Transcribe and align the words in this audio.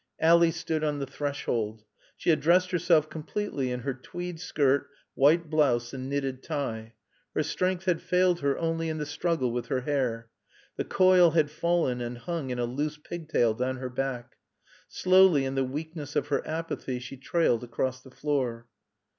Ally 0.19 0.49
stood 0.49 0.83
on 0.83 0.97
the 0.97 1.05
threshold. 1.05 1.83
She 2.17 2.31
had 2.31 2.39
dressed 2.41 2.71
herself 2.71 3.07
completely 3.07 3.69
in 3.69 3.81
her 3.81 3.93
tweed 3.93 4.39
skirt, 4.39 4.89
white 5.13 5.47
blouse 5.51 5.93
and 5.93 6.09
knitted 6.09 6.41
tie. 6.41 6.95
Her 7.35 7.43
strength 7.43 7.85
had 7.85 8.01
failed 8.01 8.39
her 8.39 8.57
only 8.57 8.89
in 8.89 8.97
the 8.97 9.05
struggle 9.05 9.51
with 9.51 9.67
her 9.67 9.81
hair. 9.81 10.31
The 10.75 10.85
coil 10.85 11.29
had 11.29 11.51
fallen, 11.51 12.01
and 12.01 12.17
hung 12.17 12.49
in 12.49 12.57
a 12.57 12.65
loose 12.65 12.97
pigtail 12.97 13.53
down 13.53 13.77
her 13.77 13.89
back. 13.91 14.37
Slowly, 14.87 15.45
in 15.45 15.53
the 15.53 15.63
weakness 15.63 16.15
of 16.15 16.29
her 16.29 16.41
apathy, 16.47 16.97
she 16.97 17.15
trailed 17.15 17.63
across 17.63 18.01
the 18.01 18.09
floor. 18.09 18.65